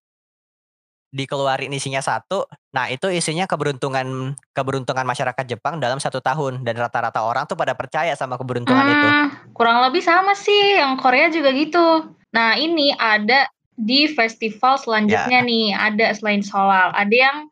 dikeluarin 1.16 1.72
isinya 1.72 2.04
1, 2.04 2.44
nah 2.76 2.92
itu 2.92 3.08
isinya 3.08 3.48
keberuntungan 3.48 4.36
keberuntungan 4.52 5.08
masyarakat 5.08 5.46
Jepang 5.48 5.80
dalam 5.80 5.96
1 5.96 6.20
tahun 6.20 6.68
dan 6.68 6.76
rata-rata 6.76 7.24
orang 7.24 7.48
tuh 7.48 7.56
pada 7.56 7.72
percaya 7.72 8.12
sama 8.20 8.36
keberuntungan 8.36 8.84
itu. 8.84 9.08
Mmm, 9.08 9.56
kurang 9.56 9.80
lebih 9.88 10.04
sama 10.04 10.36
sih, 10.36 10.76
yang 10.76 11.00
Korea 11.00 11.32
juga 11.32 11.56
gitu. 11.56 12.12
Nah 12.36 12.60
ini 12.60 12.92
ada 12.92 13.48
di 13.80 14.12
festival 14.12 14.76
selanjutnya 14.76 15.40
Ya. 15.40 15.48
nih, 15.48 15.66
ada 15.72 16.12
selain 16.12 16.44
Sholal, 16.44 16.92
ada 16.92 17.16
yang 17.16 17.48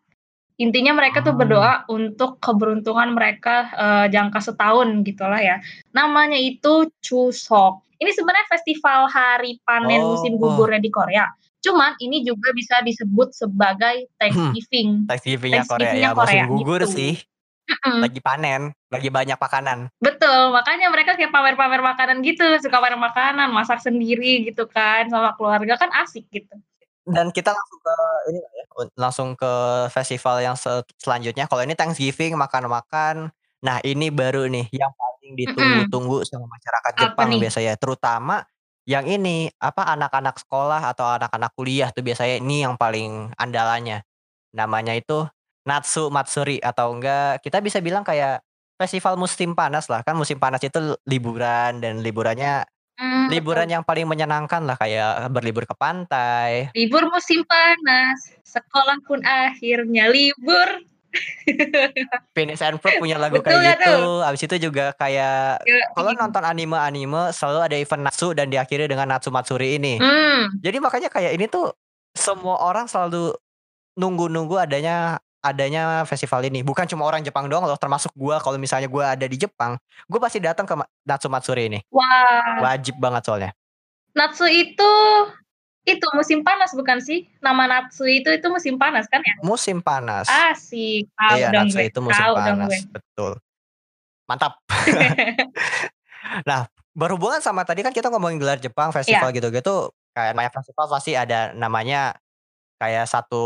intinya 0.60 0.92
mereka 0.94 1.24
tuh 1.24 1.32
Oh. 1.34 1.40
berdoa 1.40 1.88
untuk 1.88 2.44
keberuntungan 2.44 3.16
mereka, 3.16 3.72
eee, 3.74 4.06
jangka 4.12 4.44
setahun 4.44 5.08
gitulah 5.08 5.40
ya. 5.40 5.64
Namanya 5.96 6.36
itu 6.36 6.92
Chuseok. 7.00 7.80
Ini 7.96 8.12
sebenarnya 8.12 8.48
festival 8.52 9.08
hari 9.08 9.58
panen 9.64 10.04
musim 10.04 10.36
Oh. 10.36 10.52
gugurnya 10.52 10.84
di 10.84 10.92
Korea. 10.92 11.26
Cuman 11.64 11.96
ini 12.04 12.28
juga 12.28 12.52
bisa 12.52 12.84
disebut 12.84 13.32
sebagai 13.32 14.12
Thanksgiving. 14.20 15.08
Thanksgiving-nya 15.08 15.64
Korea 15.64 15.96
ya, 15.96 16.12
Korea 16.12 16.44
gugur 16.52 16.84
gitu. 16.84 17.00
sih. 17.00 17.14
Lagi 17.88 18.20
panen, 18.20 18.76
lagi 18.92 19.08
banyak 19.08 19.40
makanan. 19.40 19.88
Betul, 20.04 20.52
makanya 20.52 20.92
mereka 20.92 21.16
kayak 21.16 21.32
pamer-pamer 21.32 21.80
makanan 21.80 22.20
gitu, 22.20 22.44
suka 22.60 22.84
pamer 22.84 23.00
makanan, 23.00 23.48
masak 23.56 23.80
sendiri 23.80 24.44
gitu 24.44 24.68
kan 24.68 25.08
sama 25.08 25.32
keluarga, 25.40 25.80
kan 25.80 25.88
asik 26.04 26.28
gitu. 26.28 26.52
Dan 27.08 27.32
kita 27.32 27.56
langsung 27.56 27.80
ke 27.80 27.96
ini 28.32 28.40
ya, 28.44 28.64
un 28.80 28.88
langsung 29.00 29.30
ke 29.40 29.52
festival 29.96 30.44
yang 30.44 30.60
selanjutnya. 31.00 31.48
Kalau 31.48 31.64
ini 31.64 31.76
Thanksgiving, 31.76 32.36
makan-makan. 32.36 33.32
Nah 33.64 33.80
ini 33.88 34.12
baru 34.12 34.52
nih 34.52 34.68
yang 34.76 34.92
paling 34.92 35.40
ditunggu-tunggu 35.40 36.28
sama 36.28 36.52
masyarakat 36.52 36.94
Jepang 37.00 37.32
biasanya, 37.40 37.80
terutama 37.80 38.44
yang 38.84 39.08
ini, 39.08 39.48
apa, 39.60 39.88
anak-anak 39.96 40.36
sekolah 40.44 40.82
atau 40.92 41.08
anak-anak 41.16 41.52
kuliah 41.56 41.90
tuh 41.96 42.04
biasanya 42.04 42.44
ini 42.44 42.68
yang 42.68 42.76
paling 42.76 43.32
andalannya. 43.40 44.04
Namanya 44.54 44.94
itu 44.94 45.24
Natsu 45.64 46.12
Matsuri 46.12 46.60
atau 46.60 46.92
enggak 46.92 47.40
kita 47.40 47.64
bisa 47.64 47.80
bilang 47.80 48.04
kayak 48.04 48.44
festival 48.76 49.16
musim 49.16 49.56
panas 49.56 49.88
lah, 49.88 50.04
kan 50.04 50.20
musim 50.20 50.36
panas 50.36 50.60
itu 50.60 51.00
liburan 51.08 51.80
dan 51.80 52.04
liburannya 52.04 52.68
Mmm, 52.94 53.34
liburan 53.34 53.66
betul. 53.66 53.74
yang 53.74 53.84
paling 53.84 54.06
menyenangkan 54.06 54.62
lah, 54.70 54.78
kayak 54.78 55.26
berlibur 55.34 55.66
ke 55.66 55.74
pantai. 55.74 56.70
Libur 56.78 57.10
musim 57.10 57.42
panas, 57.42 58.38
sekolah 58.46 59.02
pun 59.08 59.24
akhirnya 59.26 60.14
libur. 60.14 60.86
Phineas 62.36 62.62
and 62.66 62.82
Ferb 62.82 62.98
punya 62.98 63.22
lagu 63.22 63.40
Betul 63.40 63.54
kayak 63.62 63.80
tuh? 63.80 63.86
gitu, 63.86 64.04
habis 64.26 64.42
itu 64.44 64.56
juga 64.70 64.92
kayak 64.98 65.62
kalau 65.94 66.12
Yoi. 66.12 66.20
nonton 66.20 66.44
anime-anime 66.44 67.30
selalu 67.30 67.60
ada 67.70 67.76
event 67.78 68.04
Natsu 68.06 68.34
dan 68.34 68.50
diakhiri 68.50 68.90
dengan 68.90 69.10
Natsu 69.10 69.30
Matsuri 69.30 69.78
ini. 69.78 70.02
Mmm. 70.02 70.60
Jadi 70.62 70.78
makanya 70.82 71.10
kayak 71.14 71.38
ini 71.38 71.46
tuh 71.46 71.74
semua 72.14 72.62
orang 72.62 72.90
selalu 72.90 73.34
nunggu-nunggu 73.98 74.58
adanya 74.58 75.22
adanya 75.44 76.08
festival 76.08 76.40
ini. 76.48 76.64
Bukan 76.64 76.88
cuma 76.88 77.04
orang 77.04 77.20
Jepang 77.22 77.52
doang 77.52 77.68
loh, 77.68 77.76
termasuk 77.76 78.16
gua 78.16 78.40
kalau 78.40 78.56
misalnya 78.56 78.88
gua 78.88 79.14
ada 79.14 79.28
di 79.28 79.36
Jepang, 79.36 79.76
gua 80.08 80.20
pasti 80.24 80.40
datang 80.40 80.64
ke 80.64 80.74
Natsu 81.04 81.28
Matsuri 81.28 81.68
ini. 81.68 81.80
Wah. 81.92 82.64
Wajib 82.64 82.96
banget 82.98 83.28
soalnya. 83.28 83.52
Natsu 84.16 84.48
itu 84.48 84.92
musim 86.14 86.40
panas 86.42 86.72
bukan 86.72 86.98
sih? 86.98 87.26
Nama 87.40 87.64
Natsu 87.66 88.06
itu 88.06 88.30
itu 88.30 88.48
musim 88.48 88.78
panas 88.78 89.06
kan 89.06 89.20
ya? 89.20 89.36
Musim 89.42 89.80
panas. 89.80 90.26
Asik, 90.26 91.10
tahu 91.12 91.36
Iya, 91.36 91.50
Natsu 91.52 91.76
gue 91.76 91.86
itu 91.86 92.00
musim 92.00 92.24
gue. 92.24 92.38
panas, 92.38 92.74
betul. 92.88 93.32
Mantap. 94.26 94.54
Nah, 96.48 96.66
berhubungan 96.94 97.38
sama 97.38 97.62
tadi 97.62 97.82
kan 97.82 97.92
kita 97.92 98.08
ngomongin 98.08 98.40
gelar 98.40 98.58
Jepang, 98.58 98.90
Iya. 98.90 98.96
festival 98.96 99.30
gitu-gitu, 99.32 99.76
kayak 100.12 100.34
banyak 100.34 100.54
festival 100.54 100.86
pasti 100.88 101.12
ada 101.14 101.52
namanya 101.52 102.16
kayak 102.76 103.06
satu 103.06 103.44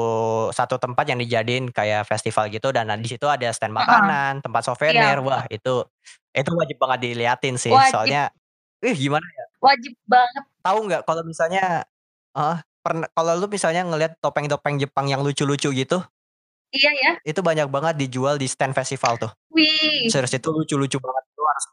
satu 0.49 0.77
tempat 0.77 1.05
yang 1.05 1.17
dijadiin 1.17 1.69
kayak 1.69 2.05
festival 2.05 2.47
gitu 2.47 2.69
dan 2.69 2.87
di 2.95 3.05
situ 3.05 3.25
ada 3.25 3.49
stand 3.49 3.69
makanan, 3.71 4.39
tempat 4.39 4.61
souvenir, 4.63 5.19
Iya. 5.19 5.21
wah 5.21 5.43
itu 5.47 5.83
itu 6.31 6.49
wajib 6.53 6.77
banget 6.77 6.99
diliatin 7.03 7.55
sih, 7.57 7.69
Wajib. 7.69 7.91
soalnya 7.91 8.29
ih 8.79 8.93
gimana 8.93 9.25
ya 9.25 9.45
Wajib 9.57 9.93
banget. 10.05 10.43
tahu 10.61 10.77
nggak 10.85 11.01
kalau 11.03 11.21
misalnya 11.21 11.81
heeh, 12.37 12.57
pern 12.85 13.01
kalau 13.11 13.33
lu 13.35 13.49
misalnya 13.49 13.81
ngelihat 13.83 14.21
topeng-topeng 14.21 14.77
Jepang 14.77 15.09
yang 15.09 15.25
lucu-lucu 15.25 15.73
gitu 15.73 15.99
Iya 16.67 16.91
ya. 16.99 17.11
itu 17.23 17.39
banyak 17.39 17.71
banget 17.71 17.95
dijual 17.95 18.35
di 18.35 18.43
stand 18.43 18.75
festival 18.75 19.15
tuh. 19.15 19.31
Wih. 19.55 20.11
Serius 20.11 20.35
itu 20.35 20.51
lucu-lucu 20.51 20.99
banget, 20.99 21.23
lu 21.39 21.43
harus. 21.47 21.65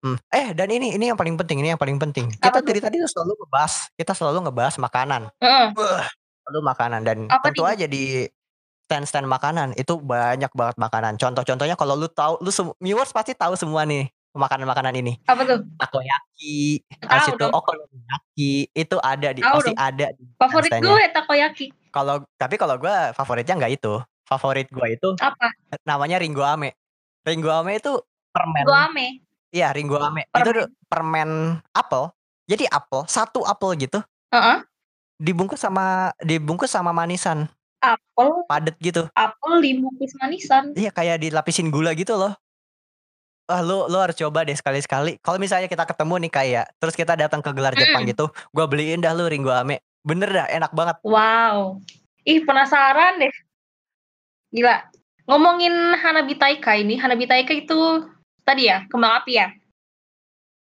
Mmm, 0.00 0.16
eh, 0.32 0.48
dan 0.56 0.68
ini 0.72 0.96
ini 0.96 1.12
yang 1.12 1.18
paling 1.20 1.36
penting 1.36 1.60
ini 1.60 1.76
yang 1.76 1.80
paling 1.80 2.00
penting. 2.00 2.32
Apa 2.40 2.64
Kita 2.64 2.64
dari 2.64 2.80
tadi 2.80 2.96
tuh 2.96 3.10
selalu 3.12 3.32
ngebahas 3.44 3.74
kita 4.00 4.12
selalu 4.16 4.38
ngebahas 4.48 4.74
makanan. 4.80 5.22
Heeh. 5.44 5.66
Beh, 5.76 6.04
selalu 6.48 6.60
makanan 6.64 7.00
dan 7.04 7.18
Apa 7.28 7.52
tentu 7.52 7.68
nih? 7.68 7.72
aja 7.76 7.86
di 7.86 8.02
stand-stand 8.88 9.28
makanan 9.28 9.76
itu 9.76 10.00
banyak 10.00 10.48
banget 10.56 10.76
makanan. 10.80 11.20
Contoh-contohnya 11.20 11.76
kalau 11.76 11.94
lu 12.00 12.08
tahu 12.08 12.40
lu 12.40 12.50
viewers 12.80 13.12
pasti 13.12 13.36
tahu 13.36 13.52
semua 13.60 13.84
nih 13.84 14.08
makanan-makanan 14.34 14.94
ini. 15.00 15.18
Apa 15.26 15.42
tuh? 15.42 15.58
Takoyaki, 15.78 16.82
habis 17.02 17.34
itu 17.34 17.46
okonomiyaki, 17.50 18.52
itu 18.70 18.96
ada 19.02 19.28
di 19.34 19.42
Tahu 19.42 19.54
pasti 19.58 19.72
dong. 19.74 19.80
ada 19.82 20.06
di 20.14 20.22
Favorit 20.38 20.70
gue 20.72 21.02
takoyaki. 21.10 21.66
Kalau 21.90 22.22
tapi 22.38 22.54
kalau 22.54 22.78
gua 22.78 23.10
favoritnya 23.10 23.58
nggak 23.58 23.82
itu, 23.82 23.98
favorit 24.22 24.70
gua 24.70 24.86
itu 24.86 25.10
Apa? 25.18 25.50
namanya 25.82 26.22
Ringgo 26.22 26.46
Ame. 26.46 26.78
Ringgo 27.26 27.50
Ame 27.50 27.82
itu 27.82 27.98
permen 28.30 28.62
Goame. 28.62 29.06
iya 29.50 29.74
Ringgo 29.74 29.98
Ame. 29.98 30.22
Itu 30.30 30.38
Permen. 30.46 30.54
tuh 30.54 30.66
permen 30.86 31.30
apel, 31.74 32.14
jadi 32.46 32.70
apel, 32.70 33.02
1 33.10 33.42
apel 33.42 33.70
gitu 33.82 33.98
Heeh. 34.30 34.62
dibungkus 35.18 35.58
sama 35.58 36.14
dibungkus 36.22 36.70
sama 36.70 36.94
manisan. 36.94 37.50
Apel 37.82 38.46
Padet 38.46 38.76
gitu. 38.78 39.10
apel 39.18 39.52
dibungkus 39.58 40.14
manisan. 40.22 40.70
Iya, 40.78 40.94
kayak 40.94 41.26
dilapisin 41.26 41.74
gula 41.74 41.90
gitu 41.98 42.14
loh. 42.14 42.38
Wah, 43.50 43.66
lu 43.66 43.90
lu 43.90 43.98
harus 43.98 44.14
coba 44.14 44.46
deh 44.46 44.54
sekali-sekali. 44.54 45.18
Kalau 45.18 45.42
misalnya 45.42 45.66
kita 45.66 45.82
ketemu 45.82 46.22
nih 46.22 46.30
kayak 46.30 46.66
terus 46.78 46.94
kita 46.94 47.18
datang 47.18 47.42
ke 47.42 47.50
gelar 47.50 47.74
Jepang 47.74 48.06
Mhm. 48.06 48.14
gitu, 48.14 48.30
gua 48.54 48.70
beliin 48.70 49.02
dah 49.02 49.10
lu 49.10 49.26
Ringgo 49.26 49.50
Ame. 49.50 49.82
Bener 50.06 50.30
dah, 50.30 50.46
enak 50.46 50.70
banget. 50.70 51.02
Wow. 51.02 51.82
Ih, 52.22 52.46
penasaran 52.46 53.18
deh. 53.18 53.34
Gila. 54.54 54.86
Ngomongin 55.26 55.74
Hanabi 55.98 56.38
Taika 56.38 56.78
ini, 56.78 56.94
Hanabi 56.94 57.26
Taika 57.26 57.50
itu 57.50 58.06
tadi 58.46 58.70
ya, 58.70 58.86
kembang 58.86 59.18
api 59.18 59.32
ya? 59.34 59.50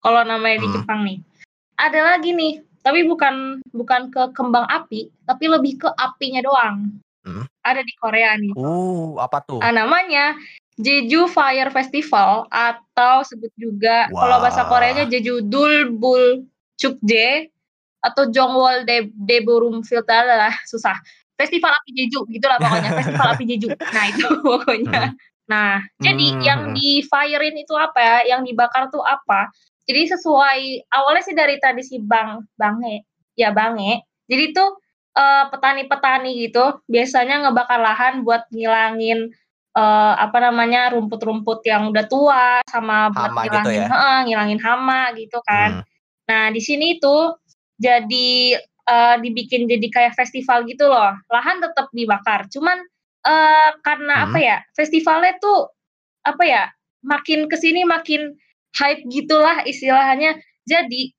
Kalau 0.04 0.28
namanya 0.28 0.60
di 0.60 0.68
Mhm. 0.68 0.76
Jepang 0.76 1.00
nih. 1.08 1.24
Ada 1.80 2.00
lagi 2.12 2.36
nih, 2.36 2.60
tapi 2.84 3.08
bukan 3.08 3.64
bukan 3.72 4.12
ke 4.12 4.36
kembang 4.36 4.68
api, 4.68 5.16
tapi 5.24 5.48
lebih 5.48 5.80
ke 5.80 5.90
apinya 5.96 6.44
doang. 6.44 6.92
Mhm. 7.24 7.48
Ada 7.64 7.82
di 7.88 7.94
Korea 7.96 8.36
nih. 8.36 8.52
Uh, 8.52 9.16
apa 9.18 9.40
tuh? 9.48 9.64
Ah, 9.64 9.72
namanya 9.72 10.36
Jeju 10.76 11.32
Fire 11.32 11.72
Festival 11.72 12.52
atau 12.52 13.24
sebut 13.24 13.52
juga 13.56 14.12
kalau 14.12 14.44
bahasa 14.44 14.68
Koreanya. 14.68 15.08
Jeju 15.08 15.48
Dulbul 15.48 16.44
Chukje 16.76 17.48
atau 18.04 18.28
Jongwol 18.30 18.84
De 18.84 19.08
Daeborum 19.16 19.82
Filtara 19.82 20.52
susah. 20.68 21.00
Festival 21.36 21.72
api 21.72 21.92
Jeju 21.96 22.24
gitulah 22.32 22.60
pokoknya, 22.60 22.92
festival 23.00 23.28
api 23.36 23.44
Jeju. 23.44 23.68
Nah, 23.76 24.04
itu 24.08 24.28
pokoknya. 24.48 25.02
Mhm. 25.12 25.16
Nah, 25.46 25.84
jadi 26.02 26.26
Mmm, 26.34 26.42
yang 26.42 26.62
mhm. 26.72 26.74
di-fire-in 26.80 27.56
itu 27.60 27.76
apa 27.78 28.00
ya, 28.02 28.18
yang 28.36 28.42
dibakar 28.42 28.90
tuh 28.90 29.04
apa, 29.04 29.52
jadi 29.86 30.18
sesuai 30.18 30.90
awalnya 30.90 31.22
sih 31.22 31.38
dari 31.38 31.62
tradisi 31.62 32.02
bang 32.02 32.42
bange, 32.58 33.06
ya 33.38 33.54
bange. 33.54 34.02
Jadi 34.26 34.58
tuh, 34.58 34.82
eee, 35.14 35.44
petani-petani 35.54 36.32
gitu 36.50 36.82
biasanya 36.90 37.46
ngebakar 37.46 37.78
lahan 37.78 38.26
buat 38.26 38.50
ngilangin, 38.50 39.30
eee, 39.76 40.14
apa 40.26 40.38
namanya, 40.42 40.92
rumput-rumput 40.96 41.62
yang 41.68 41.92
udah 41.92 42.06
tua 42.10 42.46
sama 42.72 43.12
buat 43.14 43.32
Hama 43.32 43.48
gitu 43.54 43.70
ngilangin 43.70 43.72
ya? 43.72 43.90
heeh, 43.92 44.18
ngilangin 44.32 44.60
hama 44.64 45.12
gitu 45.20 45.40
kan. 45.46 45.72
Mmm. 45.72 45.86
Nah, 46.30 46.50
di 46.56 46.62
sini 46.64 46.98
tuh 47.04 47.38
jadi, 47.80 48.56
eee, 48.62 49.16
dibikin 49.24 49.68
jadi 49.70 49.88
kayak 49.92 50.14
festival 50.20 50.64
gitu 50.70 50.88
loh. 50.90 51.14
Lahan 51.32 51.60
tetap 51.64 51.90
dibakar, 51.96 52.48
cuman, 52.52 52.80
eee, 53.28 53.70
karena 53.86 54.28
apa 54.30 54.38
Mhm. 54.38 54.42
ya, 54.42 54.58
festivalnya 54.78 55.36
tuh, 55.44 55.70
apa 56.28 56.44
ya, 56.48 56.64
makin 57.06 57.48
ke 57.52 57.58
sini 57.60 57.84
makin 57.88 58.36
hype 58.80 59.04
gitulah 59.12 59.64
istilahnya. 59.68 60.38
Jadi, 60.66 61.14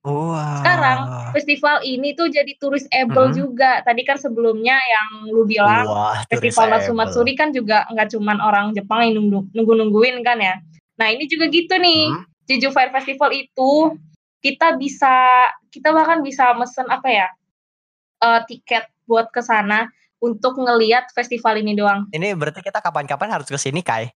sekarang 0.58 0.98
Wah. 1.06 1.30
festival 1.30 1.76
ini 1.86 2.18
tuh 2.18 2.26
jadi 2.26 2.50
tourisable 2.58 3.30
Mhm. 3.30 3.36
juga. 3.38 3.70
Tadi 3.86 4.02
kan 4.02 4.18
sebelumnya 4.18 4.74
yang 4.74 5.30
lu 5.30 5.46
bilang 5.46 5.86
Wah, 5.86 6.18
festival 6.26 6.66
Natsu 6.70 6.90
tourisable. 6.90 6.98
Matsuri 6.98 7.32
kan 7.38 7.48
juga 7.54 7.86
nggak 7.90 8.08
cuman 8.18 8.38
orang 8.42 8.66
Jepang 8.74 9.06
yang 9.06 9.22
nunggu 9.22 9.46
nunggu-nungguin 9.54 10.22
kan 10.26 10.42
ya. 10.42 10.58
Nah, 10.98 11.08
ini 11.14 11.30
juga 11.30 11.46
gitu 11.46 11.78
nih, 11.78 12.10
Mhm. 12.10 12.22
Jeju 12.50 12.68
Fire 12.74 12.90
Festival 12.90 13.30
itu 13.34 13.70
kita 14.42 14.74
bisa 14.78 15.14
kita 15.70 15.90
bahkan 15.94 16.22
bisa 16.22 16.54
mesen 16.58 16.86
apa 16.90 17.08
ya, 17.10 17.26
eee, 18.22 18.40
tiket 18.50 18.86
buat 19.06 19.30
ke 19.30 19.42
sana 19.42 19.86
untuk 20.18 20.58
ngeliat 20.58 21.10
festival 21.14 21.54
ini 21.60 21.76
doang. 21.76 22.08
Ini 22.10 22.34
berarti 22.34 22.62
kita 22.64 22.80
kapan-kapan 22.80 23.30
harus 23.30 23.46
ke 23.46 23.58
sini, 23.60 23.84
Kai. 23.84 24.10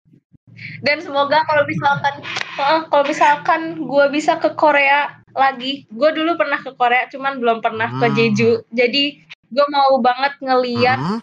Dan 0.84 1.00
semoga 1.00 1.42
kalau 1.44 1.64
misalkan 1.64 2.14
uh, 2.58 2.80
kalau 2.88 3.04
misalkan 3.04 3.60
gue 3.80 4.06
bisa 4.12 4.36
ke 4.38 4.52
Korea 4.54 5.20
lagi, 5.34 5.86
gue 5.88 6.10
dulu 6.10 6.34
pernah 6.36 6.58
ke 6.58 6.74
Korea, 6.74 7.06
cuman 7.10 7.38
belum 7.38 7.58
pernah 7.62 7.88
hmm. 7.88 8.00
ke 8.00 8.06
Jeju. 8.18 8.50
Jadi 8.74 9.04
gue 9.50 9.66
mau 9.70 9.98
banget 10.02 10.38
ngeliat 10.42 11.00
hmm. 11.00 11.20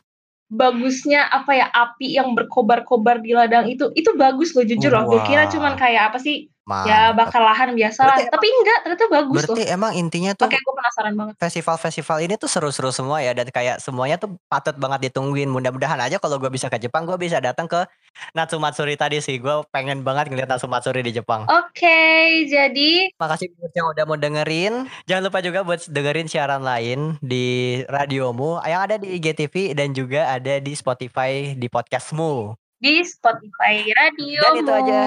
bagusnya 0.51 1.27
apa 1.27 1.51
ya 1.55 1.67
api 1.71 2.15
yang 2.19 2.35
berkobar-kobar 2.35 3.19
di 3.19 3.35
ladang 3.35 3.67
itu. 3.67 3.91
Itu 3.93 4.15
bagus 4.15 4.55
loh 4.55 4.63
jujur 4.63 4.91
loh. 4.91 5.05
Gue 5.07 5.21
kira 5.27 5.47
cuman 5.51 5.75
kayak 5.75 6.13
apa 6.13 6.19
sih 6.19 6.47
Mantap. 6.67 6.91
Ya 6.91 7.01
bakal 7.15 7.47
lahan 7.47 7.69
biasa 7.79 7.99
lah. 8.03 8.19
Tapi 8.27 8.47
enggak, 8.51 8.77
ternyata 8.83 9.05
bagus 9.07 9.39
berarti 9.39 9.63
loh. 9.63 9.71
emang 9.71 9.91
intinya 9.95 10.35
tuh 10.35 10.51
Oke, 10.51 10.59
gue 10.59 10.75
penasaran 10.75 11.13
banget. 11.15 11.33
Festival-festival 11.39 12.17
ini 12.27 12.33
tuh 12.35 12.51
seru-seru 12.51 12.91
semua 12.91 13.23
ya 13.23 13.31
dan 13.31 13.47
kayak 13.47 13.79
semuanya 13.79 14.19
tuh 14.19 14.35
patut 14.51 14.75
banget 14.75 15.07
ditungguin. 15.07 15.47
Mudah-mudahan 15.47 15.95
aja 15.95 16.19
kalau 16.19 16.35
gue 16.35 16.51
bisa 16.51 16.67
ke 16.67 16.75
Jepang, 16.75 17.07
gue 17.07 17.15
bisa 17.15 17.39
datang 17.39 17.71
ke 17.71 17.87
Natsumatsuri 18.35 18.99
tadi 18.99 19.23
sih. 19.23 19.39
Gue 19.39 19.63
pengen 19.71 20.03
banget 20.03 20.27
ngeliat 20.27 20.51
Natsumatsuri 20.51 21.07
di 21.07 21.15
Jepang. 21.15 21.47
Oke, 21.47 21.87
okay, 21.87 22.51
jadi 22.51 23.15
makasih 23.15 23.47
buat 23.55 23.71
yang 23.71 23.87
udah 23.87 24.03
mau 24.03 24.19
dengerin. 24.19 24.91
Jangan 25.07 25.23
lupa 25.23 25.39
juga 25.39 25.63
buat 25.63 25.79
dengerin 25.87 26.27
siaran 26.27 26.67
lain 26.67 27.15
di 27.23 27.79
radiomu 27.87 28.59
yang 28.67 28.83
ada 28.83 28.99
di 28.99 29.15
IGTV 29.15 29.71
dan 29.71 29.95
juga 29.95 30.35
ada 30.35 30.59
di 30.59 30.75
Spotify 30.75 31.55
di 31.55 31.71
podcastmu. 31.71 32.59
Di 32.83 33.07
Spotify 33.07 33.87
radio. 33.95 34.43
Dan 34.43 34.53
itu 34.59 34.73
aja. 34.75 35.01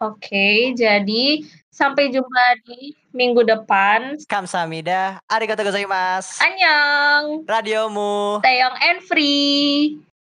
Oke, 0.00 0.72
jadi 0.80 1.44
sampai 1.68 2.08
jumpa 2.08 2.44
di 2.64 2.96
minggu 3.12 3.44
depan. 3.44 4.16
Kamsahamnida, 4.24 5.20
arigatou 5.28 5.68
gozaimasu. 5.68 6.40
Annyeong. 6.40 7.44
Radiomu. 7.44 8.40
Taeyong 8.40 8.76
and 8.80 9.04
free. 9.04 10.00